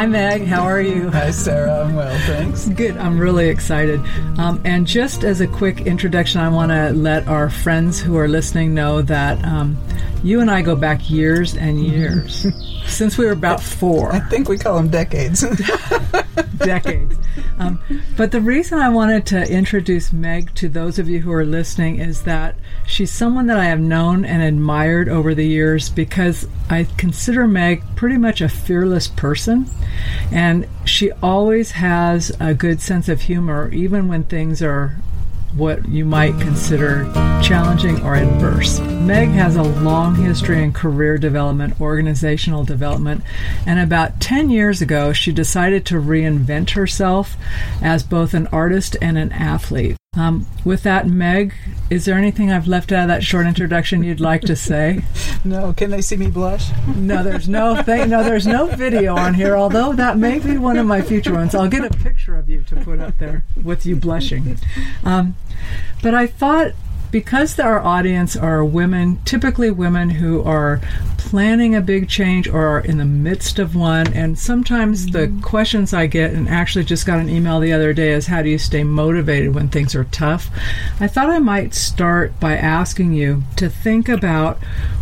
[0.00, 0.46] Hi, Meg.
[0.46, 1.10] How are you?
[1.10, 1.84] Hi, Sarah.
[1.84, 2.70] I'm well, thanks.
[2.70, 2.96] Good.
[2.96, 4.00] I'm really excited.
[4.38, 8.26] Um, and just as a quick introduction, I want to let our friends who are
[8.26, 9.76] listening know that um,
[10.22, 12.46] you and I go back years and years
[12.86, 14.10] since we were about four.
[14.10, 15.44] I think we call them decades.
[16.56, 17.18] decades.
[17.60, 17.78] Um,
[18.16, 21.98] but the reason I wanted to introduce Meg to those of you who are listening
[21.98, 26.84] is that she's someone that I have known and admired over the years because I
[26.96, 29.66] consider Meg pretty much a fearless person.
[30.32, 34.96] And she always has a good sense of humor, even when things are
[35.54, 37.04] what you might consider
[37.42, 38.80] challenging or adverse.
[38.80, 43.22] Meg has a long history in career development, organizational development,
[43.66, 47.36] and about 10 years ago, she decided to reinvent herself
[47.82, 49.96] as both an artist and an athlete.
[50.18, 51.54] Um, with that, Meg,
[51.88, 55.04] is there anything I've left out of that short introduction you'd like to say?
[55.44, 55.72] no.
[55.72, 56.68] Can they see me blush?
[56.96, 58.10] No, there's no thing.
[58.10, 59.56] No, there's no video on here.
[59.56, 61.54] Although that may be one of my future ones.
[61.54, 64.58] I'll get a picture of you to put up there with you blushing.
[65.04, 65.36] Um,
[66.02, 66.72] but I thought
[67.10, 70.80] because our audience are women, typically women who are
[71.18, 75.36] planning a big change or are in the midst of one, and sometimes mm-hmm.
[75.36, 78.42] the questions I get, and actually just got an email the other day, is how
[78.42, 80.50] do you stay motivated when things are tough?
[81.00, 84.58] I thought I might start by asking you to think about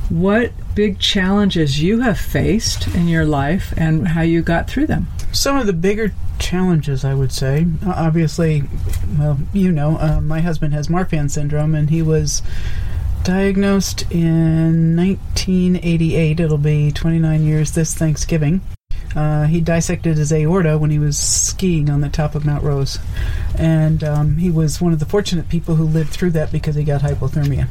[0.09, 5.09] what big challenges you have faced in your life and how you got through them.
[5.33, 7.67] Some of the bigger challenges, I would say.
[7.87, 8.65] Obviously,
[9.19, 12.43] well, you know, uh, my husband has Marfan syndrome, and he was
[13.25, 16.41] diagnosed in 1988.
[16.41, 18.63] It'll be 29 years this Thanksgiving.
[19.15, 22.99] Uh, he dissected his aorta when he was skiing on the top of Mount Rose.
[23.57, 26.85] And um, he was one of the fortunate people who lived through that because he
[26.85, 27.69] got hypothermia.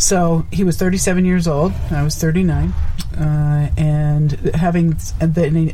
[0.00, 1.72] So he was 37 years old.
[1.90, 2.72] I was 39.
[3.18, 4.96] Uh, and having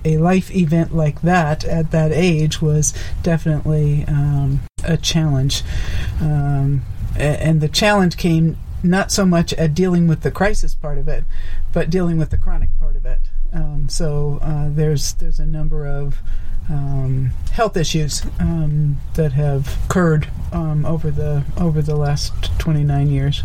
[0.05, 2.93] a life event like that at that age was
[3.23, 5.63] definitely um, a challenge.
[6.21, 6.83] Um,
[7.17, 11.25] and the challenge came not so much at dealing with the crisis part of it,
[11.73, 13.21] but dealing with the chronic part of it.
[13.53, 16.21] Um, so uh, there's there's a number of
[16.69, 23.43] um, health issues um, that have occurred um, over the over the last 29 years.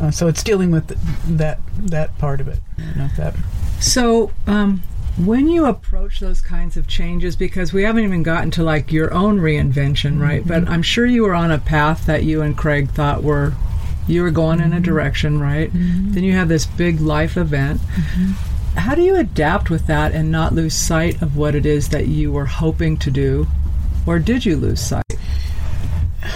[0.00, 0.88] Uh, so it's dealing with
[1.36, 2.58] that that part of it.
[2.96, 3.34] Not that.
[3.80, 4.32] So.
[4.46, 4.82] Um,
[5.16, 9.12] when you approach those kinds of changes, because we haven't even gotten to like your
[9.12, 10.40] own reinvention, right?
[10.40, 10.48] Mm-hmm.
[10.48, 13.52] But I'm sure you were on a path that you and Craig thought were
[14.06, 14.84] you were going in a mm-hmm.
[14.84, 15.70] direction, right?
[15.70, 16.12] Mm-hmm.
[16.12, 17.80] Then you have this big life event.
[18.76, 22.06] How do you adapt with that and not lose sight of what it is that
[22.08, 23.46] you were hoping to do?
[24.06, 25.04] Or did you lose sight?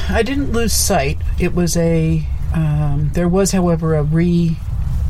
[0.08, 1.18] I didn't lose sight.
[1.38, 4.56] It was a, um, there was, however, a re,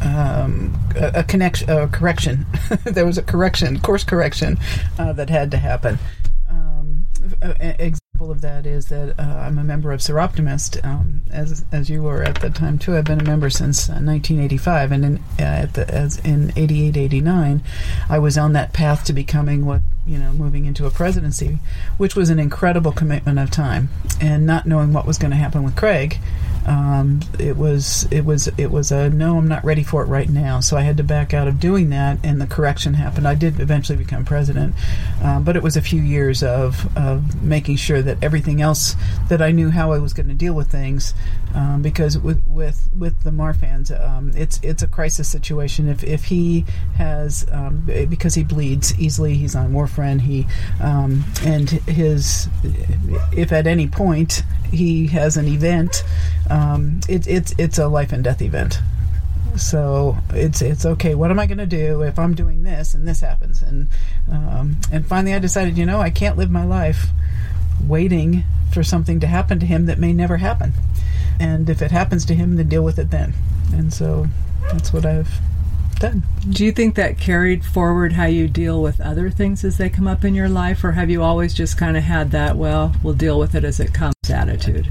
[0.03, 2.47] um, a, a, connection, a correction.
[2.85, 4.59] there was a correction, course correction
[4.99, 5.99] uh, that had to happen.
[6.49, 7.07] Um,
[7.43, 12.01] example of that is that uh, I'm a member of Soroptimist, um, as as you
[12.01, 12.97] were at the time too.
[12.97, 16.97] I've been a member since uh, 1985, and in uh, at the, as in 88,
[16.97, 17.63] 89,
[18.09, 21.59] I was on that path to becoming what you know, moving into a presidency,
[21.97, 23.89] which was an incredible commitment of time,
[24.21, 26.21] and not knowing what was going to happen with Craig
[26.67, 30.29] um, it was it was it was a no i'm not ready for it right
[30.29, 30.61] now.
[30.61, 33.29] So i had to back out of doing that and the correction happened.
[33.29, 34.75] I did eventually become president
[35.23, 38.97] um, but it was a few years of, of making sure that everything else
[39.29, 41.15] that i knew how i was going to deal with things
[41.55, 45.89] um, because with with with the marfans um, it's it's a crisis situation.
[45.89, 46.65] If if he
[46.97, 50.47] has um, because he bleeds easily he's on warfarin he
[50.81, 52.49] um, and his
[53.33, 54.43] if at any point
[54.75, 56.05] he has an event
[56.51, 58.81] um, it, it's it's a life and death event.
[59.57, 61.15] So it's it's okay.
[61.15, 63.63] What am I going to do if I'm doing this and this happens?
[63.63, 63.89] And
[64.31, 67.09] um, and finally, I decided, you know, I can't live my life
[67.83, 70.73] waiting for something to happen to him that may never happen.
[71.39, 73.35] And if it happens to him, then deal with it then.
[73.73, 74.27] And so
[74.73, 75.41] that's what I've
[76.01, 76.23] done.
[76.51, 80.07] Do you think that carried forward how you deal with other things as they come
[80.07, 83.15] up in your life, or have you always just kind of had that, well, we'll
[83.15, 84.89] deal with it as it comes attitude?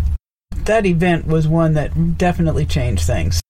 [0.65, 3.41] that event was one that definitely changed things.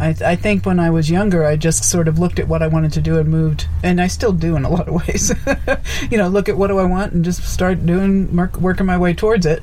[0.00, 2.66] I, I, think when I was younger, I just sort of looked at what I
[2.66, 5.32] wanted to do and moved, and I still do in a lot of ways.
[6.10, 8.98] you know, look at what do I want and just start doing, work, working my
[8.98, 9.62] way towards it,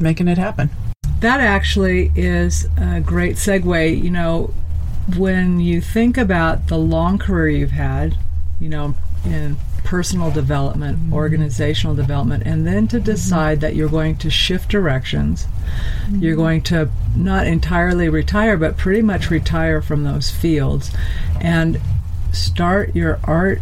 [0.00, 0.70] making it happen.
[1.20, 4.02] That actually is a great segue.
[4.02, 4.52] You know,
[5.16, 8.16] when you think about the long career you've had,
[8.58, 8.94] you know,
[9.24, 11.14] in personal development, mm-hmm.
[11.14, 13.62] organizational development, and then to decide mm-hmm.
[13.62, 15.46] that you're going to shift directions.
[16.04, 16.22] Mm-hmm.
[16.22, 20.92] You're going to not entirely retire, but pretty much retire from those fields
[21.40, 21.80] and
[22.32, 23.60] start your art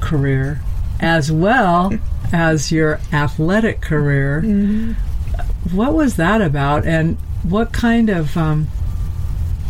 [0.00, 0.60] career
[0.98, 1.92] as well
[2.32, 4.40] as your athletic career.
[5.72, 8.68] What was that about, and what kind of um,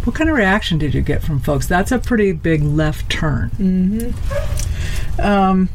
[0.05, 1.67] what kind of reaction did you get from folks?
[1.67, 4.14] That's a pretty big left turn.
[5.19, 5.69] Um,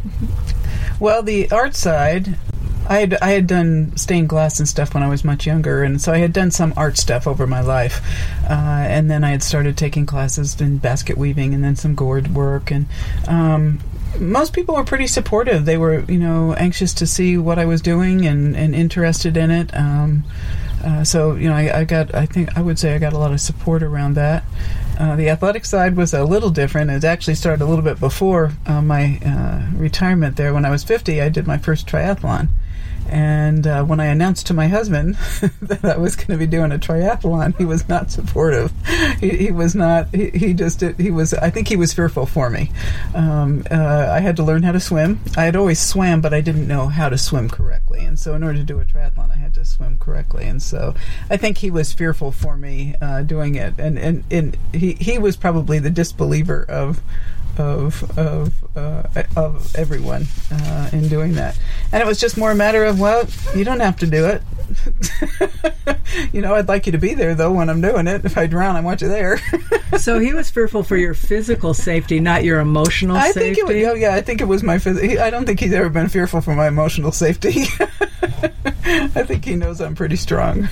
[1.00, 2.38] well, the art side,
[2.88, 6.02] I had I had done stained glass and stuff when I was much younger, and
[6.02, 8.02] so I had done some art stuff over my life,
[8.50, 12.34] uh, and then I had started taking classes in basket weaving and then some gourd
[12.34, 12.86] work, and
[13.28, 13.80] um,
[14.20, 15.66] most people were pretty supportive.
[15.66, 19.52] They were, you know, anxious to see what I was doing and, and interested in
[19.52, 19.76] it.
[19.76, 20.24] Um,
[20.86, 23.18] uh, so, you know, I, I got, I think, I would say I got a
[23.18, 24.44] lot of support around that.
[25.00, 26.92] Uh, the athletic side was a little different.
[26.92, 30.54] It actually started a little bit before uh, my uh, retirement there.
[30.54, 32.50] When I was 50, I did my first triathlon.
[33.08, 35.16] And uh, when I announced to my husband
[35.62, 38.72] that I was going to be doing a triathlon, he was not supportive.
[39.20, 40.14] He, he was not.
[40.14, 40.82] He, he just.
[40.82, 41.34] He was.
[41.34, 42.72] I think he was fearful for me.
[43.14, 45.20] Um, uh, I had to learn how to swim.
[45.38, 48.04] I had always swam, but I didn't know how to swim correctly.
[48.04, 50.46] And so, in order to do a triathlon, I had to swim correctly.
[50.46, 50.96] And so,
[51.30, 53.76] I think he was fearful for me uh, doing it.
[53.78, 57.02] And and, and he, he was probably the disbeliever of
[57.58, 61.58] of of of everyone uh, in doing that,
[61.92, 64.42] and it was just more a matter of well, you don't have to do it.
[66.34, 68.26] you know, I'd like you to be there though when I'm doing it.
[68.26, 69.40] If I drown, I want you there.
[69.98, 73.40] so he was fearful for your physical safety, not your emotional I safety.
[73.40, 75.74] think it was, oh, yeah, I think it was my phys- I don't think he's
[75.74, 77.66] ever been fearful for my emotional safety.
[78.88, 80.68] I think he knows I'm pretty strong.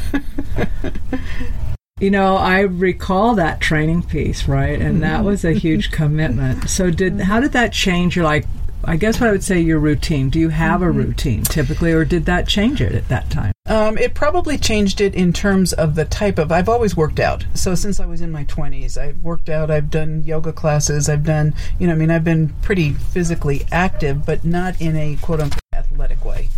[2.04, 4.78] You know, I recall that training piece, right?
[4.78, 6.70] And that was a huge commitment.
[6.74, 8.46] So did how did that change your like
[8.84, 10.30] I guess what I would say your routine.
[10.30, 13.54] Do you have a routine typically or did that change it at that time?
[13.68, 16.52] Um, it probably changed it in terms of the type of.
[16.52, 17.46] I've always worked out.
[17.54, 19.72] So since I was in my 20s, I've worked out.
[19.72, 21.08] I've done yoga classes.
[21.08, 25.16] I've done, you know, I mean, I've been pretty physically active, but not in a
[25.22, 26.50] quote unquote athletic way.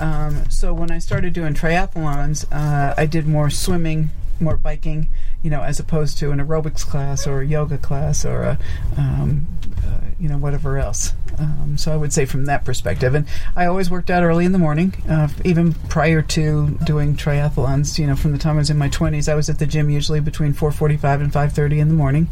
[0.00, 4.10] Um, so when I started doing triathlons, uh, I did more swimming,
[4.40, 5.08] more biking,
[5.44, 8.58] you know, as opposed to an aerobics class or a yoga class or a,
[8.96, 9.46] um,
[9.84, 11.12] uh, you know, whatever else.
[11.38, 14.52] Um, so I would say from that perspective, and I always worked out early in
[14.52, 17.98] the morning, uh, even prior to doing triathlons.
[17.98, 19.90] You know, from the time I was in my twenties, I was at the gym
[19.90, 22.28] usually between four forty-five and five thirty in the morning,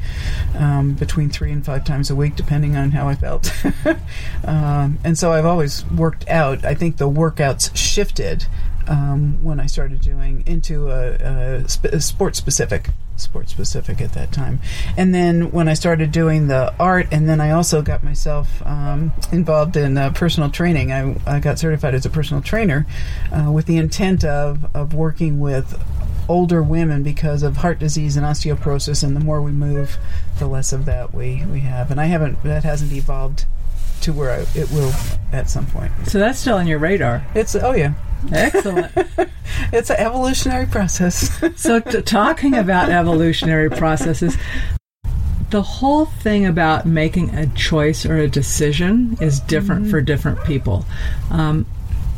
[0.57, 3.53] um, between three and five times a week, depending on how I felt.
[4.45, 6.65] um, and so I've always worked out.
[6.65, 8.47] I think the workouts shifted
[8.87, 12.91] um, when I started doing into a, a, sp- a sport specific
[13.23, 14.61] sport specific at that time.
[14.97, 19.13] And then when I started doing the art and then I also got myself um,
[19.33, 20.93] involved in uh, personal training.
[20.93, 22.87] I, I got certified as a personal trainer
[23.33, 25.83] uh, with the intent of, of working with
[26.29, 29.99] older women because of heart disease and osteoporosis and the more we move
[30.39, 31.91] the less of that we, we have.
[31.91, 33.45] And I haven't that hasn't evolved
[34.03, 34.93] to where I, it will
[35.33, 35.93] at some point.
[36.07, 37.25] So that's still on your radar.
[37.35, 37.95] it's oh yeah
[38.31, 38.93] Excellent.
[39.73, 41.31] it's an evolutionary process.
[41.57, 44.37] so t- talking about evolutionary processes,
[45.51, 49.91] the whole thing about making a choice or a decision is different mm-hmm.
[49.91, 50.85] for different people.
[51.31, 51.67] Um,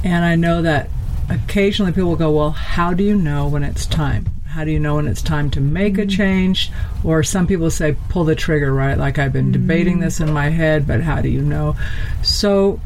[0.04, 0.88] and I know that
[1.28, 4.26] occasionally people will go, Well, how do you know when it's time?
[4.46, 6.11] How do you know when it's time to make a mm-hmm.
[6.11, 6.70] change?
[7.02, 8.96] Or some people say, pull the trigger, right?
[8.96, 10.04] Like I've been debating mm-hmm.
[10.04, 11.75] this in my head, but how do you know?
[12.23, 12.80] So,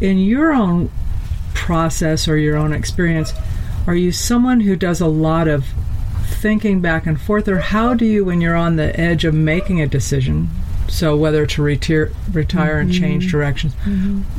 [0.00, 0.90] in your own
[1.54, 3.32] process or your own experience,
[3.86, 5.66] are you someone who does a lot of
[6.24, 9.80] thinking back and forth, or how do you, when you're on the edge of making
[9.80, 10.48] a decision,
[10.88, 13.74] so whether to retire, retire and change directions,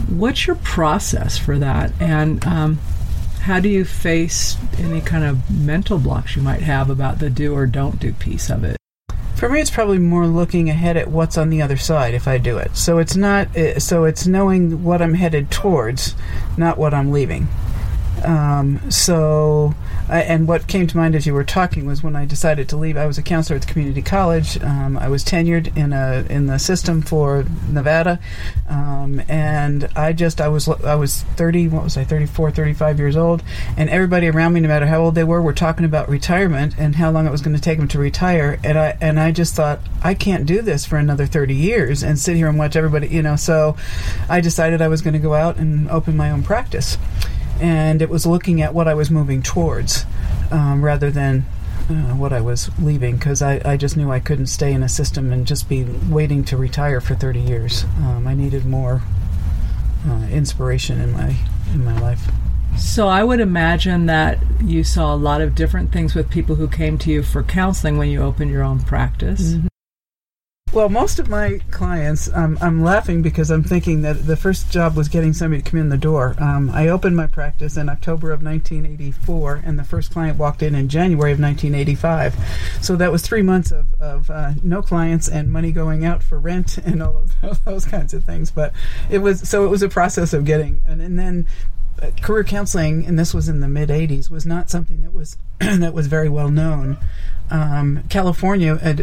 [0.10, 1.92] what's your process for that?
[2.00, 2.80] And um,
[3.42, 7.54] how do you face any kind of mental blocks you might have about the do
[7.54, 8.78] or don't do piece of it?
[9.44, 12.38] For me, it's probably more looking ahead at what's on the other side if I
[12.38, 12.78] do it.
[12.78, 13.54] So it's not.
[13.58, 16.16] uh, So it's knowing what I'm headed towards,
[16.56, 17.50] not what I'm leaving.
[18.24, 19.76] Um, so,
[20.10, 22.78] I, and what came to mind as you were talking was when I decided to
[22.78, 22.98] leave.
[22.98, 24.62] I was a counselor at the community college.
[24.62, 28.20] Um, I was tenured in a in the system for Nevada,
[28.68, 31.70] um, and I just I was I was 30.
[31.70, 32.04] What was I?
[32.04, 33.44] 34, 35 years old,
[33.78, 36.96] and everybody around me, no matter how old they were, were talking about retirement and
[36.96, 38.60] how long it was going to take them to retire.
[38.64, 42.20] And I and I just thought I can't do this for another 30 years and
[42.20, 43.08] sit here and watch everybody.
[43.08, 43.78] You know, so
[44.30, 46.98] I decided I was going to go out and open my own practice
[47.62, 50.06] and it was looking at what I was moving towards
[50.52, 51.46] um, rather than
[51.90, 54.90] uh, what I was leaving because I, I just knew I couldn't stay in a
[54.90, 57.84] system and just be waiting to retire for 30 years.
[57.98, 59.02] Um, I needed more
[60.08, 61.36] uh, inspiration in my
[61.74, 62.30] in my life.
[62.78, 66.68] So I would imagine that you saw a lot of different things with people who
[66.68, 69.56] came to you for counseling when you opened your own practice.
[70.74, 74.96] Well, most of my clients, um, I'm laughing because I'm thinking that the first job
[74.96, 76.34] was getting somebody to come in the door.
[76.40, 80.74] Um, I opened my practice in October of 1984, and the first client walked in
[80.74, 82.36] in January of 1985.
[82.82, 86.40] So that was three months of, of uh, no clients and money going out for
[86.40, 88.50] rent and all of those kinds of things.
[88.50, 88.74] But
[89.12, 91.46] it was so it was a process of getting, and, and then
[92.22, 95.94] career counseling, and this was in the mid '80s, was not something that was that
[95.94, 96.98] was very well known
[97.54, 98.96] um, California, uh,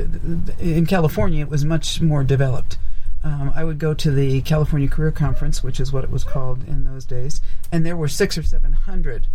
[0.59, 2.79] in California, it was much more developed.
[3.23, 6.67] Um, I would go to the California Career Conference, which is what it was called
[6.67, 9.27] in those days, and there were six or seven hundred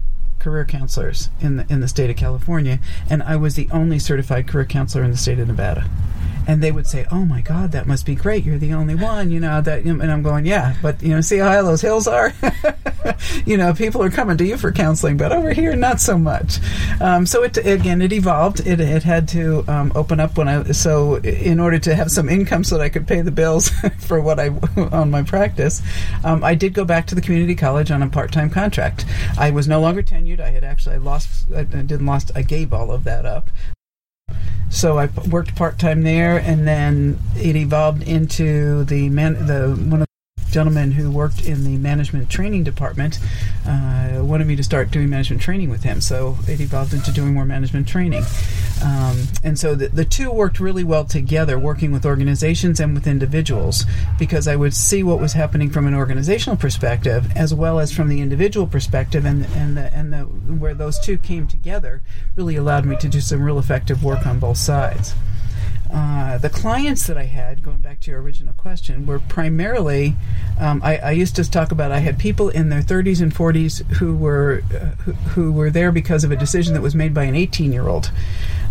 [0.46, 2.78] career counselors in the in the state of California,
[3.10, 5.90] and I was the only certified career counselor in the state of Nevada
[6.48, 8.46] and they would say, "Oh my God, that must be great!
[8.46, 11.38] You're the only one." You know that, and I'm going, "Yeah, but you know, see
[11.38, 12.34] how high those hills are?
[13.46, 16.60] you know, people are coming to you for counseling, but over here, not so much."
[17.02, 18.66] Um, so it again, it evolved.
[18.66, 22.30] It, it had to um, open up when I so in order to have some
[22.30, 25.82] income so that I could pay the bills for what I on my practice.
[26.24, 29.06] Um, I did go back to the community college on a part time contract.
[29.38, 30.35] I was no longer tenured.
[30.40, 31.52] I had actually I lost.
[31.54, 32.32] I didn't lost.
[32.36, 33.50] I gave all of that up.
[34.70, 39.46] So I worked part time there, and then it evolved into the man.
[39.48, 40.08] The one of
[40.56, 43.20] the gentlemen who worked in the management training department
[43.68, 46.00] uh, wanted me to start doing management training with him.
[46.00, 48.24] So it evolved into doing more management training.
[48.82, 53.06] Um, and so the, the two worked really well together, working with organizations and with
[53.06, 53.84] individuals,
[54.18, 58.08] because I would see what was happening from an organizational perspective as well as from
[58.08, 62.02] the individual perspective, and and the, and the where those two came together
[62.38, 65.16] really allowed me to do some real effective work on both sides.
[65.96, 70.14] Uh, the clients that I had, going back to your original question, were primarily.
[70.60, 73.82] Um, I, I, used to talk about I had people in their 30s and 40s
[73.94, 77.24] who were uh, who, who, were there because of a decision that was made by
[77.24, 78.12] an 18 year old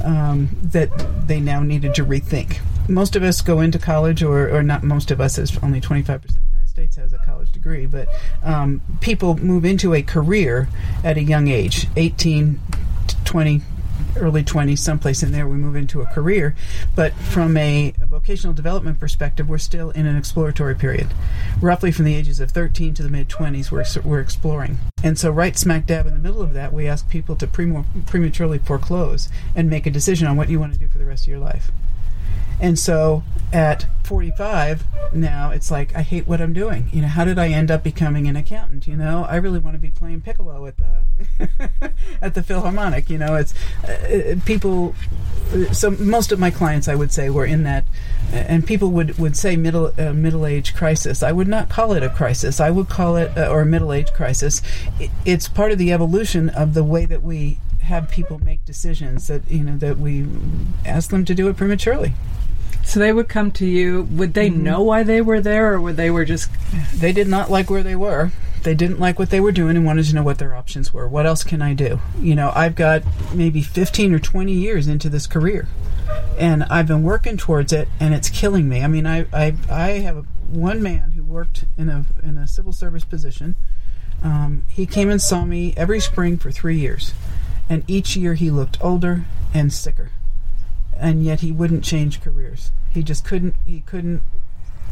[0.04, 0.90] um, that
[1.26, 2.59] they now needed to rethink.
[2.90, 6.21] Most of us go into college, or, or not most of us, as only 25
[6.21, 8.07] percent of the United States has a college degree, but
[8.43, 10.69] um, people move into a career
[11.02, 12.61] at a young age, 18,
[13.25, 13.62] 20,
[14.16, 16.54] early 20s, someplace in there, we move into a career.
[16.94, 21.09] But from a, a, vocational development perspective, we're still in an exploratory period.
[21.61, 24.78] Roughly from the ages of 13 to the mid 20s, we're, we're exploring.
[25.02, 28.59] And so, right smack dab in the middle of that, we ask people to prematurely
[28.59, 31.28] foreclose and make a decision on what you want to do for the rest of
[31.28, 31.71] your life.
[32.61, 33.23] And so
[33.53, 34.85] at 45
[35.15, 36.89] now, it's like I hate what I'm doing.
[36.93, 38.87] You know, how did I end up becoming an accountant?
[38.87, 43.09] You know, I really want to be playing piccolo at the at the Philharmonic.
[43.09, 44.95] You know, it's uh, people.
[45.73, 47.85] So most of my clients, I would say, were in that,
[48.33, 51.23] and people would would say middle uh, middle age crisis.
[51.23, 52.61] I would not call it a crisis.
[52.61, 54.63] I would call it uh, or a middle age crisis.
[55.25, 59.49] It's part of the evolution of the way that we have people make decisions that
[59.50, 60.26] you know that we
[60.85, 62.14] ask them to do it prematurely.
[62.85, 64.03] So they would come to you.
[64.12, 64.62] Would they mm-hmm.
[64.62, 66.50] know why they were there, or would they were just?
[66.95, 68.33] They did not like where they were.
[68.62, 71.07] They didn't like what they were doing and wanted to know what their options were.
[71.07, 72.00] What else can I do?
[72.19, 73.03] You know, I've got
[73.35, 75.69] maybe 15 or 20 years into this career,
[76.38, 78.83] and I've been working towards it, and it's killing me.
[78.83, 82.73] I mean, I I, I have one man who worked in a in a civil
[82.73, 83.57] service position.
[84.23, 87.12] Um, he came and saw me every spring for three years,
[87.68, 90.11] and each year he looked older and sicker
[90.99, 92.73] and yet he wouldn't change careers.
[92.90, 93.54] He just couldn't.
[93.66, 94.23] He couldn't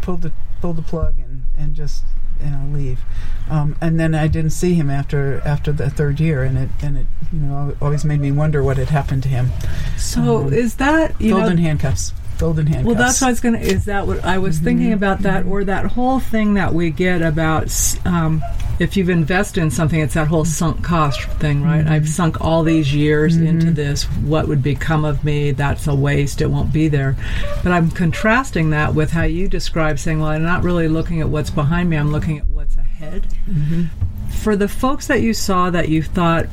[0.00, 2.04] pull the pull the plug and and just
[2.42, 3.00] you know leave.
[3.48, 6.98] Um, and then I didn't see him after after the third year, and it and
[6.98, 9.50] it you know always made me wonder what had happened to him.
[9.96, 12.12] So um, is that you golden know, handcuffs?
[12.42, 12.86] Golden handcuffs.
[12.86, 13.60] Well, that's what I was going to.
[13.60, 14.64] Is that what I was mm-hmm.
[14.64, 17.72] thinking about that, or that whole thing that we get about
[18.04, 18.42] um,
[18.80, 21.84] if you've invested in something, it's that whole sunk cost thing, right?
[21.84, 21.92] Mm-hmm.
[21.92, 23.46] I've sunk all these years mm-hmm.
[23.46, 24.04] into this.
[24.04, 25.52] What would become of me?
[25.52, 26.40] That's a waste.
[26.40, 27.16] It won't be there.
[27.62, 31.28] But I'm contrasting that with how you describe saying, "Well, I'm not really looking at
[31.28, 31.96] what's behind me.
[31.96, 33.84] I'm looking at what's ahead." Mm-hmm.
[34.30, 36.46] For the folks that you saw that you thought.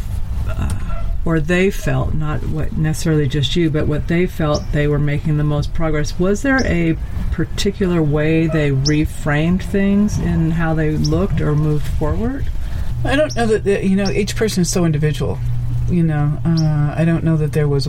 [0.48, 4.98] Uh, or they felt, not what necessarily just you, but what they felt they were
[4.98, 6.18] making the most progress.
[6.18, 6.98] Was there a
[7.32, 12.48] particular way they reframed things in how they looked or moved forward?
[13.06, 15.38] I don't know that, you know, each person is so individual.
[15.88, 17.88] You know, uh, I don't know that there was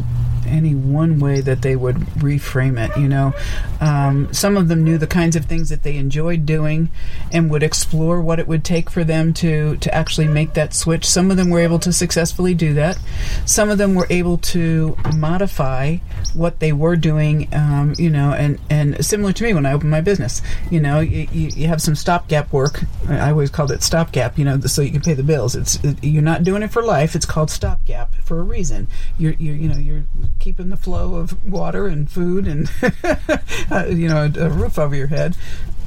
[0.51, 2.97] any one way that they would reframe it.
[2.99, 3.35] You know,
[3.81, 6.91] um, some of them knew the kinds of things that they enjoyed doing
[7.33, 11.07] and would explore what it would take for them to to actually make that switch.
[11.07, 12.99] Some of them were able to successfully do that.
[13.47, 15.97] Some of them were able to modify
[16.35, 17.49] what they were doing.
[17.53, 20.43] Um, you know, and and similar to me when I opened my business.
[20.71, 22.83] You know, you, you have some stopgap work.
[23.09, 24.39] I always called it stopgap.
[24.39, 25.55] You know, so you can pay the bills.
[25.55, 27.15] It's it, you're not doing it for life.
[27.15, 28.89] It's called stopgap for a reason.
[29.19, 30.05] You're, you're you know you're
[30.41, 32.71] keeping the flow of water and food and
[33.71, 35.37] uh, you know a, a roof over your head.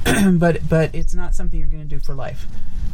[0.34, 2.46] but but it's not something you're going to do for life.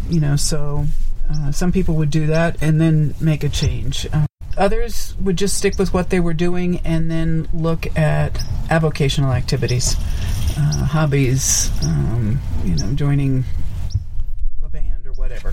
[0.09, 0.87] You know, so
[1.31, 4.07] uh, some people would do that and then make a change.
[4.13, 4.27] Uh,
[4.57, 8.35] others would just stick with what they were doing and then look at
[8.69, 9.97] avocational activities,
[10.57, 13.45] uh, hobbies, um, you know, joining
[14.65, 15.53] a band or whatever,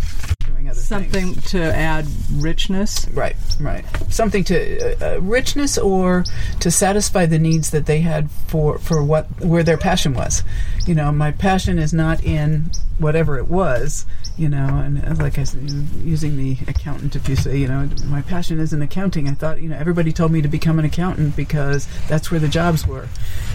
[0.69, 1.51] other Something things.
[1.51, 3.07] to add richness.
[3.13, 3.85] Right, right.
[4.09, 6.23] Something to uh, uh, richness or
[6.59, 10.43] to satisfy the needs that they had for for what where their passion was.
[10.85, 14.05] You know, my passion is not in whatever it was.
[14.37, 15.67] You know, and uh, like I said,
[16.03, 19.27] using the accountant, if you say, you know, my passion is in accounting.
[19.27, 22.47] I thought, you know, everybody told me to become an accountant because that's where the
[22.47, 23.07] jobs were,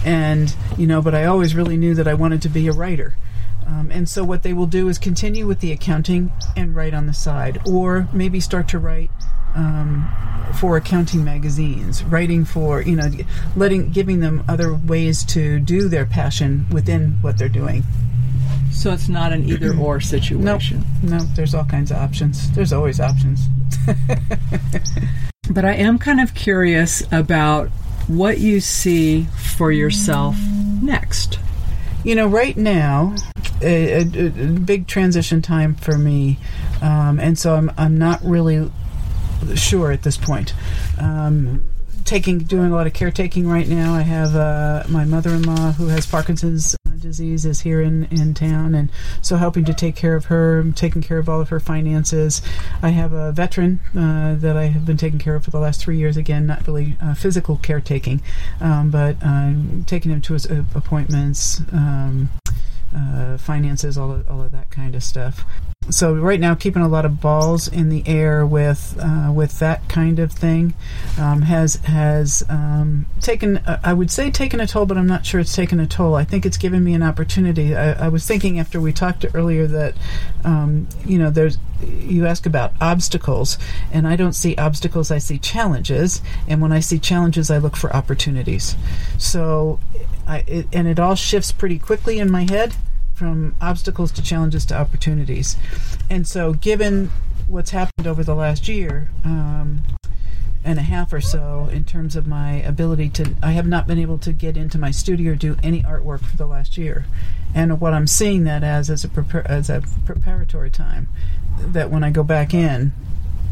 [0.03, 3.15] and you know, but I always really knew that I wanted to be a writer.
[3.67, 7.07] Um, and so what they will do is continue with the accounting and write on
[7.07, 9.09] the side, or maybe start to write
[9.55, 10.09] um,
[10.59, 13.09] for accounting magazines, writing for you know,
[13.55, 17.83] letting giving them other ways to do their passion within what they're doing.
[18.71, 20.83] So it's not an either or Nope, situation.
[21.03, 22.51] no, there's all kinds of options.
[22.51, 23.47] There's always options.
[25.49, 27.67] But I am kind of curious about
[28.07, 29.23] what you see
[29.55, 30.37] for yourself
[30.81, 31.37] next.
[32.03, 33.15] You know, right now,
[33.61, 34.29] a, a, a
[34.59, 36.37] big transition time for me,
[36.81, 38.69] um, and so I'm I'm not really
[39.55, 40.53] sure at this point.
[40.99, 41.63] Um,
[42.03, 43.93] taking doing a lot of caretaking right now.
[43.93, 48.89] I have uh, my mother-in-law who has Parkinson's disease is here in in town, and
[49.21, 52.41] so helping to take care of her, taking care of all of her finances.
[52.81, 55.81] I have a veteran uh, that I have been taking care of for the last
[55.81, 56.17] three years.
[56.17, 58.21] Again, not really uh, physical caretaking,
[58.59, 59.53] um, but uh,
[59.85, 61.61] taking him to his uh, appointments.
[61.71, 62.29] Um,
[62.95, 65.45] uh, finances, all of, all of that kind of stuff.
[65.89, 69.87] So right now, keeping a lot of balls in the air with uh, with that
[69.89, 70.73] kind of thing
[71.19, 75.25] um, has has um, taken uh, I would say taken a toll, but I'm not
[75.25, 76.15] sure it's taken a toll.
[76.15, 77.75] I think it's given me an opportunity.
[77.75, 79.95] I, I was thinking after we talked earlier that
[80.45, 83.57] um, you know there's you ask about obstacles,
[83.91, 85.11] and I don't see obstacles.
[85.11, 88.75] I see challenges, and when I see challenges, I look for opportunities.
[89.17, 89.79] So,
[90.27, 92.73] I it, and it all shifts pretty quickly in my head
[93.13, 95.55] from obstacles to challenges to opportunities.
[96.09, 97.11] And so, given
[97.47, 99.83] what's happened over the last year um,
[100.63, 103.99] and a half or so, in terms of my ability to, I have not been
[103.99, 107.05] able to get into my studio or do any artwork for the last year.
[107.53, 111.09] And what I'm seeing that as as a prepar- as a preparatory time,
[111.59, 112.93] that when I go back in,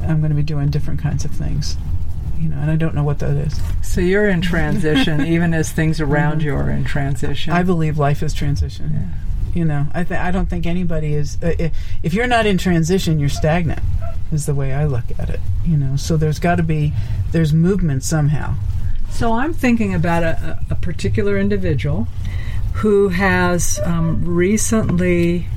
[0.01, 1.77] I'm going to be doing different kinds of things.
[2.41, 3.59] You know, and I don't know what that is.
[3.83, 7.53] So you're in transition, even as things around you are in transition.
[7.53, 9.11] I believe life is transition.
[9.53, 11.37] You know, I th- I don't think anybody is.
[11.43, 11.69] Uh,
[12.01, 13.81] if you're not in transition, you're stagnant.
[14.31, 15.39] Is the way I look at it.
[15.65, 16.93] You know, so there's got to be
[17.31, 18.55] there's movement somehow.
[19.11, 22.07] So I'm thinking about a, a a particular individual
[22.75, 25.47] who has um, recently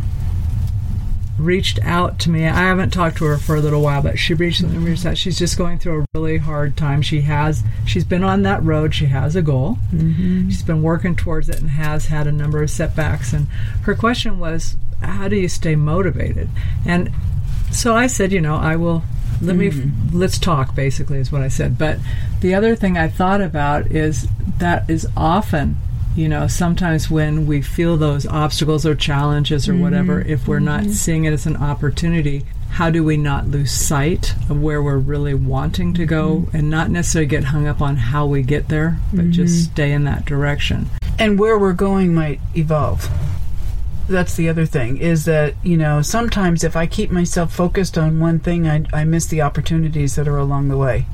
[1.45, 2.47] reached out to me.
[2.47, 5.19] I haven't talked to her for a little while, but she recently reached out.
[5.19, 7.03] She's just going through a really hard time.
[7.03, 8.95] She has she's been on that road.
[8.95, 9.79] She has a goal.
[9.93, 10.49] Mm-hmm.
[10.49, 13.33] She's been working towards it and has had a number of setbacks.
[13.33, 13.47] And
[13.83, 16.49] her question was, "How do you stay motivated?"
[16.85, 17.11] And
[17.71, 19.03] so I said, you know, I will
[19.41, 19.71] let me
[20.13, 21.77] let's talk basically is what I said.
[21.77, 21.99] But
[22.41, 24.29] the other thing I thought about is
[24.59, 25.77] that is often
[26.15, 30.31] you know sometimes when we feel those obstacles or challenges or whatever mm-hmm.
[30.31, 30.93] if we're not mm-hmm.
[30.93, 35.33] seeing it as an opportunity how do we not lose sight of where we're really
[35.33, 36.57] wanting to go mm-hmm.
[36.57, 40.03] and not necessarily get hung up on how we get there but just stay in
[40.03, 40.91] that direction?
[41.17, 43.09] And where we're going might evolve.
[44.09, 48.19] That's the other thing is that you know sometimes if I keep myself focused on
[48.19, 51.07] one thing, I, I miss the opportunities that are along the way.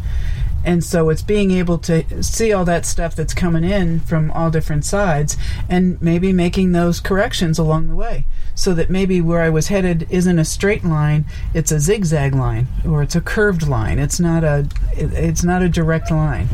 [0.64, 4.50] And so it's being able to see all that stuff that's coming in from all
[4.50, 5.36] different sides
[5.68, 8.24] and maybe making those corrections along the way.
[8.54, 12.68] So that maybe where I was headed isn't a straight line, it's a zigzag line
[12.86, 13.98] or it's a curved line.
[13.98, 16.48] It's not a it's not a direct line.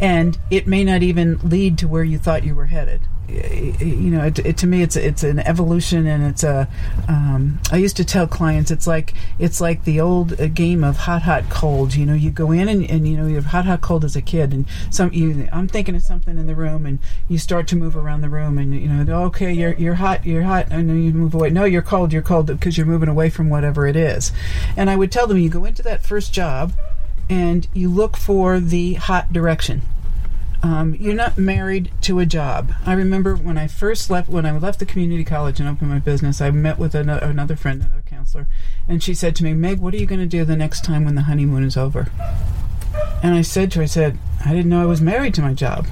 [0.00, 4.24] And it may not even lead to where you thought you were headed you know,
[4.24, 6.68] it, it, to me, it's it's an evolution, and it's a.
[7.08, 10.96] Um, I used to tell clients, it's like it's like the old uh, game of
[10.96, 11.94] hot, hot, cold.
[11.94, 14.22] You know, you go in and, and you know you're hot, hot, cold as a
[14.22, 17.76] kid, and some you, I'm thinking of something in the room, and you start to
[17.76, 21.02] move around the room, and you know, okay, you're you're hot, you're hot, and then
[21.02, 21.50] you move away.
[21.50, 24.32] No, you're cold, you're cold because you're moving away from whatever it is.
[24.76, 26.72] And I would tell them, you go into that first job,
[27.30, 29.82] and you look for the hot direction.
[30.62, 32.74] Um, you're not married to a job.
[32.84, 36.00] I remember when I first left, when I left the community college and opened my
[36.00, 38.46] business, I met with another, another friend, another counselor,
[38.86, 41.06] and she said to me, Meg, what are you going to do the next time
[41.06, 42.08] when the honeymoon is over?
[43.22, 45.54] And I said to her, I said, I didn't know I was married to my
[45.54, 45.86] job.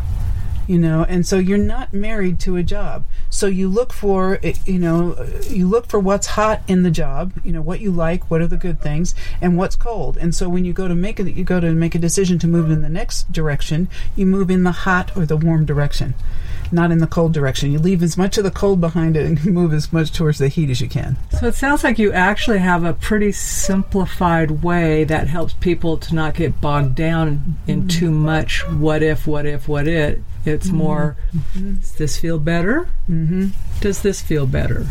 [0.68, 3.04] You know, and so you're not married to a job.
[3.31, 5.16] So you look for, eh, you know,
[5.48, 7.33] you look for what's hot in the job.
[7.42, 10.16] You know what you like, what are the good things, and what's cold.
[10.18, 12.46] And so when you go to make a, you go to make a decision to
[12.46, 16.14] move in the next direction, you move in the hot or the warm direction
[16.72, 17.72] not in the cold direction.
[17.72, 20.48] You leave as much of the cold behind it and move as much towards the
[20.48, 21.16] heat as you can.
[21.38, 26.14] So it sounds like you actually have a pretty simplified way that helps people to
[26.14, 27.88] not get bogged down in mm-hmm.
[27.88, 30.18] too much what if, what if, what if.
[30.44, 30.76] It's mm-hmm.
[30.76, 31.76] more, mm-hmm.
[31.76, 32.88] does this feel better?
[33.09, 33.48] Mm-hmm.
[33.81, 34.87] Does this feel better?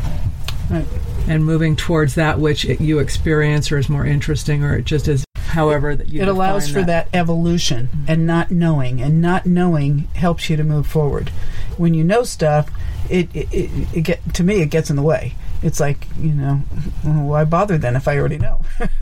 [0.69, 0.85] Right.
[1.27, 5.25] And moving towards that which you experience or is more interesting or it just is
[5.35, 8.05] however that you it allows for that, that evolution mm-hmm.
[8.07, 11.31] and not knowing and not knowing helps you to move forward
[11.79, 12.69] when you know stuff
[13.09, 15.33] it, it, it, it get to me it gets in the way.
[15.61, 16.55] It's like you know
[17.03, 18.61] why bother then if I already know?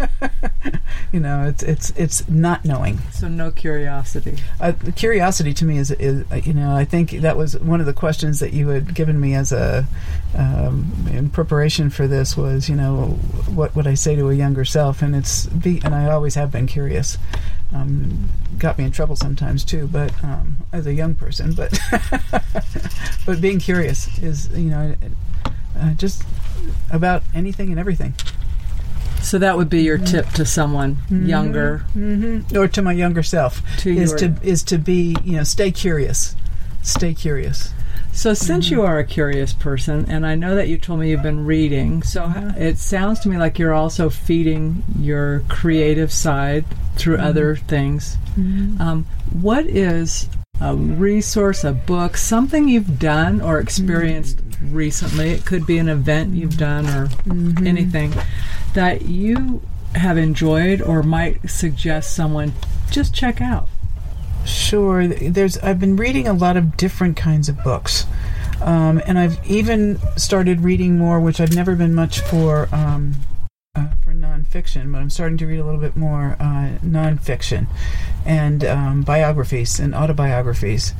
[1.11, 2.99] You know it's it's it's not knowing.
[3.11, 4.37] So no curiosity.
[4.59, 7.93] Uh, curiosity to me is, is you know I think that was one of the
[7.93, 9.85] questions that you had given me as a
[10.35, 13.11] um, in preparation for this was you know
[13.53, 15.01] what would I say to a younger self?
[15.01, 17.17] And it's be and I always have been curious
[17.75, 21.53] um, got me in trouble sometimes too, but um, as a young person.
[21.53, 21.77] But
[23.25, 24.95] but being curious is you know
[25.79, 26.23] uh, just
[26.91, 28.13] about anything and everything.
[29.21, 31.25] So that would be your tip to someone mm-hmm.
[31.25, 32.55] younger, mm-hmm.
[32.55, 34.19] or to my younger self, to is your...
[34.19, 36.35] to is to be you know stay curious,
[36.83, 37.73] stay curious.
[38.15, 41.21] So, since you are a curious person, and I know that you told me you've
[41.21, 46.63] been reading, so it sounds to me like you're also feeding your creative side
[46.95, 47.25] through mm-hmm.
[47.25, 48.17] other things.
[48.37, 48.81] Mm-hmm.
[48.81, 50.29] Um, what is
[50.61, 54.73] a resource, a book, something you've done or experienced mm-hmm.
[54.73, 55.31] recently?
[55.31, 57.67] It could be an event you've done or mm-hmm.
[57.67, 58.13] anything
[58.75, 59.61] that you
[59.93, 62.53] have enjoyed or might suggest someone
[62.89, 63.67] just check out.
[64.45, 65.07] Sure.
[65.07, 65.57] There's.
[65.57, 68.05] I've been reading a lot of different kinds of books,
[68.61, 73.15] um, and I've even started reading more, which I've never been much for um,
[73.75, 77.67] uh, for nonfiction, but I'm starting to read a little bit more uh, nonfiction
[78.25, 80.93] and um, biographies and autobiographies.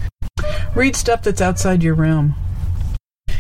[0.76, 2.36] Read stuff that's outside your realm.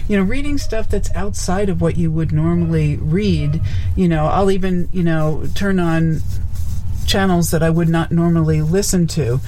[0.08, 3.60] You know, reading stuff that's outside of what you would normally read.
[3.96, 6.22] You know, I'll even you know turn on
[7.08, 9.40] channels that I would not normally listen to.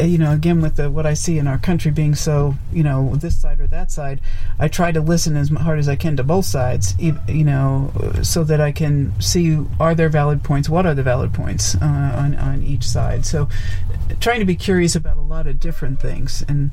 [0.00, 3.16] You know, again with the, what I see in our country being so, you know,
[3.16, 4.20] this side or that side,
[4.58, 6.94] I try to listen as hard as I can to both sides.
[6.98, 11.32] You know, so that I can see are there valid points, what are the valid
[11.32, 13.24] points uh, on on each side.
[13.24, 13.48] So,
[14.20, 16.70] trying to be curious about a lot of different things and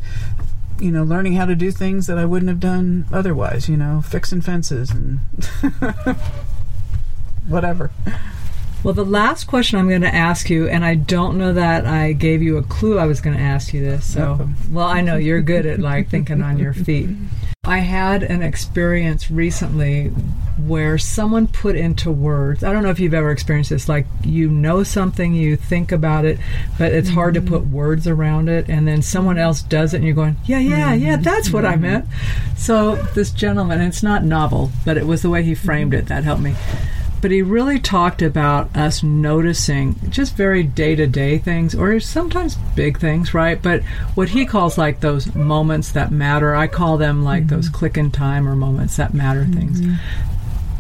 [0.80, 4.02] you know, learning how to do things that I wouldn't have done otherwise, you know,
[4.02, 5.20] fixing fences and
[7.48, 7.92] whatever.
[8.84, 12.14] Well, the last question I'm going to ask you, and I don't know that I
[12.14, 14.14] gave you a clue I was going to ask you this.
[14.14, 17.10] So, well, I know you're good at like thinking on your feet.
[17.66, 20.08] I had an experience recently
[20.58, 22.64] where someone put into words.
[22.64, 23.90] I don't know if you've ever experienced this.
[23.90, 26.40] Like you know something, you think about it,
[26.78, 27.54] but it's hard to mm-hmm.
[27.54, 30.94] put words around it, and then someone else does it, and you're going, "Yeah, yeah,
[30.94, 31.24] yeah, mm-hmm.
[31.24, 32.56] that's what I meant." Mm-hmm.
[32.56, 36.24] So this gentleman, it's not novel, but it was the way he framed it that
[36.24, 36.56] helped me
[37.22, 42.56] but he really talked about us noticing just very day to day things, or sometimes
[42.76, 43.62] big things, right?
[43.62, 43.84] But
[44.16, 47.56] what he calls like those moments that matter, I call them like mm-hmm.
[47.56, 49.54] those click in time or moments that matter mm-hmm.
[49.54, 50.00] things.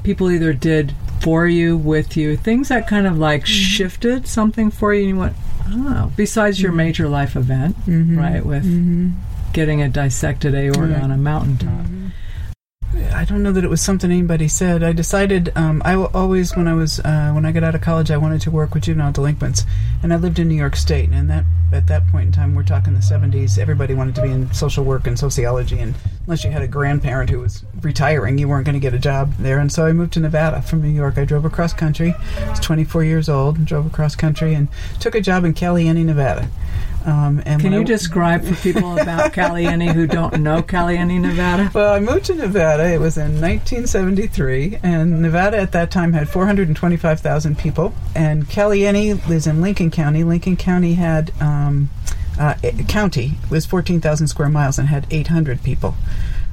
[0.04, 3.54] People either did for you, with you, things that kind of like mm-hmm.
[3.54, 5.36] shifted something for you, and you went,
[5.68, 6.78] oh, besides your mm-hmm.
[6.78, 8.18] major life event, mm-hmm.
[8.18, 9.10] right, with mm-hmm.
[9.52, 11.86] getting a dissected aorta on a mountaintop.
[13.14, 14.84] I don't know that it was something anybody said.
[14.84, 18.12] I decided um, I always, when I was uh, when I got out of college,
[18.12, 19.66] I wanted to work with juvenile delinquents,
[20.04, 21.10] and I lived in New York State.
[21.10, 23.58] And that at that point in time, we're talking the '70s.
[23.58, 25.96] Everybody wanted to be in social work and sociology, and
[26.30, 29.34] unless you had a grandparent who was retiring, you weren't going to get a job
[29.40, 29.58] there.
[29.58, 31.18] And so I moved to Nevada from New York.
[31.18, 32.14] I drove across country.
[32.38, 34.68] I was 24 years old, and drove across country, and
[35.00, 36.48] took a job in Caliente, Nevada.
[37.04, 41.72] Um, and Can you I, describe for people about Caliente who don't know Caliente, Nevada?
[41.74, 42.94] Well, I moved to Nevada.
[42.94, 47.92] It was in 1973, and Nevada at that time had 425,000 people.
[48.14, 50.24] And Caliente lives in Lincoln County.
[50.24, 51.90] Lincoln County had um,
[52.40, 52.56] uh,
[52.88, 55.96] county was 14,000 square miles and had 800 people.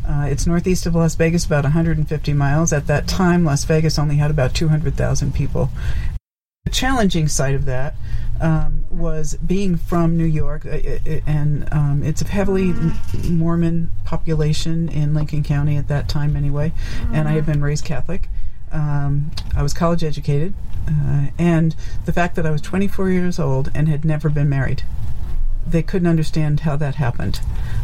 [0.06, 2.72] Uh, it's northeast of Las Vegas, about 150 miles.
[2.72, 5.70] At that time, Las Vegas only had about 200,000 people.
[6.64, 7.94] The challenging side of that
[8.40, 12.74] um, was being from New York, uh, uh, and um, it's a heavily
[13.28, 16.72] Mormon population in Lincoln County at that time, anyway.
[17.12, 18.28] And I had been raised Catholic.
[18.72, 20.54] Um, I was college educated,
[20.88, 24.82] uh, and the fact that I was 24 years old and had never been married
[25.66, 27.40] they couldn't understand how that happened.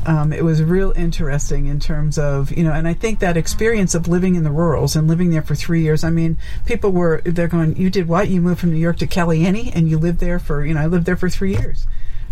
[0.06, 3.94] Um, it was real interesting in terms of you know, and I think that experience
[3.94, 6.04] of living in the rurals and living there for three years.
[6.04, 8.28] I mean, people were they're going, "You did what?
[8.28, 10.86] You moved from New York to Caliente, and you lived there for you know, I
[10.86, 11.86] lived there for three years."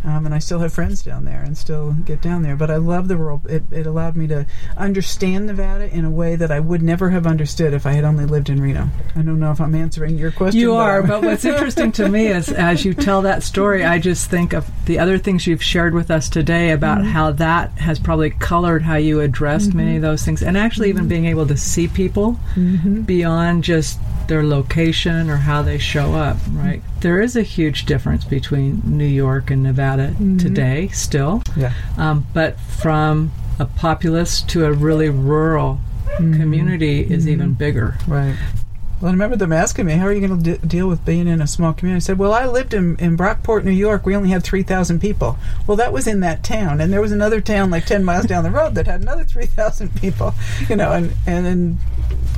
[0.05, 2.57] Um, and I still have friends down there and still get down there.
[2.57, 3.43] But I love the rural.
[3.49, 4.47] It, it allowed me to
[4.79, 8.25] understand Nevada in a way that I would never have understood if I had only
[8.25, 8.89] lived in Reno.
[9.15, 10.59] I don't know if I'm answering your question.
[10.61, 14.31] You are, but what's interesting to me is as you tell that story, I just
[14.31, 17.11] think of the other things you've shared with us today about Mm-hmm.
[17.11, 21.09] how that has probably colored how you addressed many of those things, and actually even
[21.09, 23.03] being able to see people Mm-hmm.
[23.03, 23.99] beyond just
[24.31, 26.39] their location or how they show up.
[26.53, 26.81] Right?
[27.01, 30.39] There is a huge difference between New York and Nevada Mm-hmm.
[30.39, 31.73] today, still, yeah.
[31.99, 35.81] um, but from a populous to a really rural
[36.19, 36.41] Mm-hmm.
[36.41, 37.97] community is even bigger.
[38.07, 38.37] Right.
[39.01, 41.27] Well, I remember them asking me, "How are you going to de- deal with being
[41.27, 44.05] in a small community?" I said, "Well, I lived in, in Brockport, New York.
[44.05, 45.39] We only had three thousand people.
[45.67, 48.45] Well, that was in that town, and there was another town like ten miles down
[48.45, 50.35] the road that had another three thousand people.
[50.69, 51.79] You know, and and in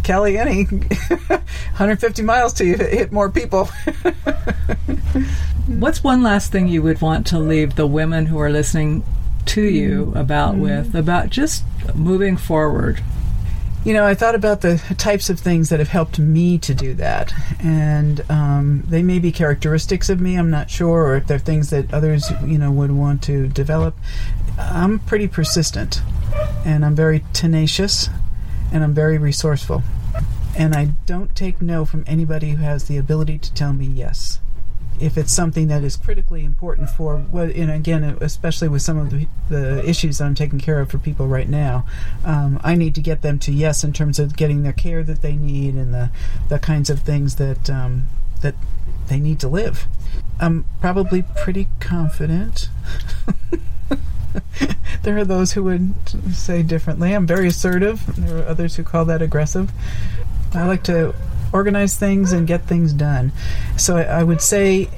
[0.05, 3.67] Caliente, 150 miles to you hit hit more people.
[5.67, 9.05] What's one last thing you would want to leave the women who are listening
[9.47, 10.63] to you about mm-hmm.
[10.63, 13.03] with about just moving forward?
[13.85, 16.95] You know, I thought about the types of things that have helped me to do
[16.95, 20.37] that, and um, they may be characteristics of me.
[20.37, 23.97] I'm not sure, or if they're things that others, you know, would want to develop.
[24.57, 26.01] I'm pretty persistent,
[26.65, 28.09] and I'm very tenacious,
[28.73, 29.83] and I'm very resourceful,
[30.57, 34.39] and I don't take no from anybody who has the ability to tell me yes
[35.03, 39.11] if it's something that is critically important for what know again especially with some of
[39.11, 41.85] the, the issues that I'm taking care of for people right now
[42.25, 45.23] um, I need to get them to yes in terms of getting their care that
[45.23, 46.11] they need and the
[46.49, 48.09] the kinds of things that um,
[48.41, 48.55] that
[49.09, 49.87] they need to live.
[50.41, 52.69] I'm probably pretty confident.
[55.03, 55.95] There are those who would
[56.33, 57.13] say differently.
[57.13, 58.03] I'm very assertive.
[58.17, 59.73] There are others who call that aggressive.
[60.55, 61.15] I like to
[61.53, 63.33] organize things and get things done.
[63.77, 64.89] So I, would say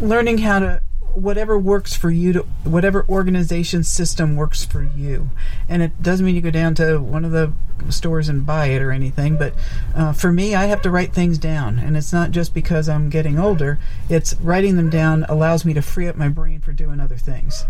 [0.00, 0.80] learning how to
[1.16, 5.30] whatever works for you to whatever organization system works for you.
[5.66, 7.52] And it doesn't mean you go down to one of the
[7.88, 9.52] stores and buy it or anything but
[9.94, 11.78] uh, for me i have to write things down.
[11.78, 13.78] And it's not just because i'm getting older.
[14.10, 17.64] It's writing them down allows me to free up my brain for doing other things.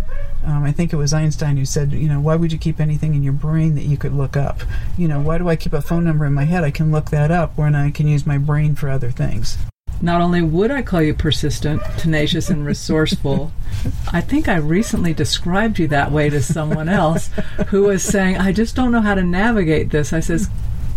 [0.44, 3.14] Um, i think it was einstein who said you know why would you keep anything
[3.14, 4.62] in your brain that you could look up?
[4.98, 6.64] You know why do i keep a phone number in my head?
[6.64, 9.56] I can look that up when i can use my brain for other things
[10.02, 13.52] Not only would I call you persistent, tenacious, and resourceful,
[14.12, 17.30] I think I recently described you that way to someone else
[17.68, 20.12] who was saying, I just don't know how to navigate this.
[20.12, 20.48] I says,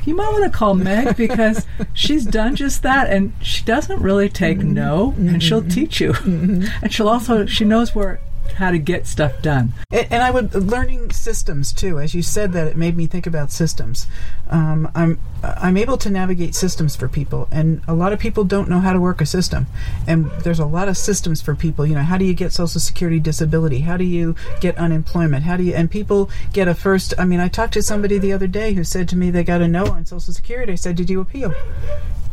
[0.06, 4.30] you might want to call Meg because she's done just that and she doesn't really
[4.30, 5.70] take no and she'll mm-hmm.
[5.70, 6.14] teach you.
[6.14, 6.84] Mm-hmm.
[6.84, 8.20] And she'll also, she knows where,
[8.54, 9.74] how to get stuff done.
[9.92, 12.00] And, I would learning systems too.
[12.00, 14.06] As you said that, it made me think about systems.
[14.50, 18.70] Um, I'm I'm able to navigate systems for people, and a lot of people don't
[18.70, 19.68] know how to work a system.
[20.06, 21.86] And there's a lot of systems for people.
[21.86, 23.80] You know, how do you get Social Security disability?
[23.80, 25.44] How do you get unemployment?
[25.44, 25.74] How do you?
[25.74, 27.14] And people get a first.
[27.18, 29.62] I mean, I talked to somebody the other day who said to me they got
[29.62, 30.74] a no on Social Security.
[30.74, 31.54] I said, did you appeal?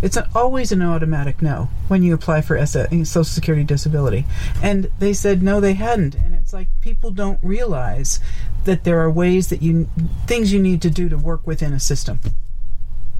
[0.02, 4.26] It's an, always an automatic no when you apply for S- Social Security disability.
[4.62, 6.14] And they said no, they hadn't.
[6.14, 8.20] And it's like people don't realize
[8.64, 9.88] that there are ways that you
[10.26, 12.20] things you need to do to work within a system.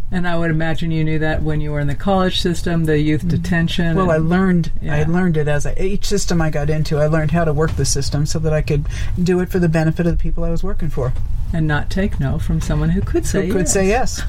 [0.09, 3.01] And I would imagine you knew that when you were in the college system, the
[3.01, 3.31] youth mm-hmm.
[3.31, 3.97] detention.
[3.97, 6.99] Well, I learned I learned it as I, each system I got into.
[6.99, 8.87] I learned how to work the system so that I could
[9.21, 11.13] do it for the benefit of the people I was working for.
[11.53, 13.73] and not take no from someone who could say Who could yes.
[13.73, 14.23] say yes.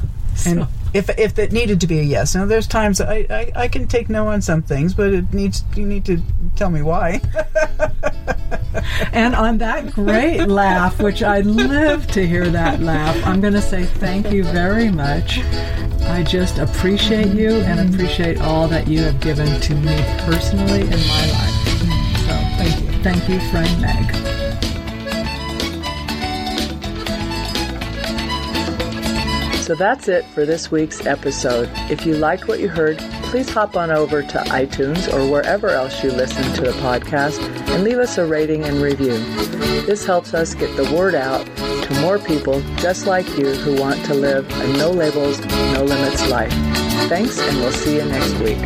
[0.46, 3.52] And So- if if it needed to be a yes, now there's times I, I,
[3.56, 6.22] I can take no on some things, but it needs you need to
[6.56, 7.22] tell me why.
[9.12, 13.62] And on that great laugh, which I live to hear that laugh, I'm going to
[13.62, 15.40] say thank you very much.
[16.04, 20.90] I just appreciate you and appreciate all that you have given to me personally in
[20.90, 21.68] my life.
[22.26, 23.04] So thank you.
[23.04, 24.37] Thank you, friend Meg.
[29.68, 31.70] So that's it for this week's episode.
[31.92, 36.02] If you liked what you heard, please hop on over to iTunes or wherever else
[36.02, 37.38] you listen to a podcast
[37.72, 39.18] and leave us a rating and review.
[39.86, 44.06] This helps us get the word out to more people just like you who want
[44.06, 45.38] to live a no labels,
[45.74, 46.54] no limits life.
[47.10, 48.60] Thanks, and we'll see you next week.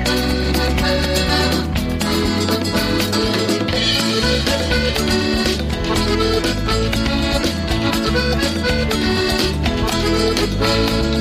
[8.72, 9.11] Thank you.
[10.60, 11.21] Música